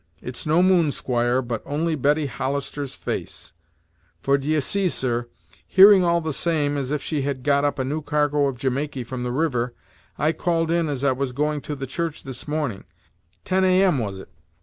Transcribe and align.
It's 0.19 0.47
no 0.47 0.63
moon, 0.63 0.89
squire, 0.89 1.43
but 1.43 1.61
only 1.63 1.93
Betty 1.93 2.25
Hollister's 2.25 2.95
face; 2.95 3.53
for, 4.19 4.35
d'ye 4.35 4.57
see, 4.57 4.89
sir, 4.89 5.27
hearing 5.67 6.03
all 6.03 6.21
the 6.21 6.33
same 6.33 6.75
as 6.75 6.91
if 6.91 7.03
she 7.03 7.21
had 7.21 7.43
got 7.43 7.63
up 7.63 7.77
a 7.77 7.83
new 7.83 8.01
cargo 8.01 8.47
of 8.47 8.57
Jamaiky 8.57 9.03
from 9.05 9.21
the 9.23 9.31
river, 9.31 9.75
I 10.17 10.31
called 10.31 10.71
in 10.71 10.89
as 10.89 11.03
I 11.03 11.11
was 11.11 11.33
going 11.33 11.61
to 11.61 11.75
the 11.75 11.85
church 11.85 12.23
this 12.23 12.47
morning 12.47 12.83
ten 13.45 13.63
A.M. 13.63 13.99
was 13.99 14.17
it? 14.17 14.29